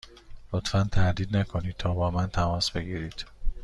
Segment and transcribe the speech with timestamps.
[0.53, 3.25] لطفا تردید نکنید تا با من تماس بگیرید.